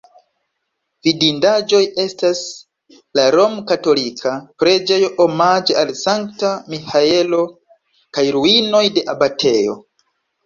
[1.07, 2.39] Vidindaĵoj estas
[3.19, 7.43] la romkatolika preĝejo omaĝe al Sankta Miĥaelo
[8.19, 9.77] kaj ruinoj de abatejo.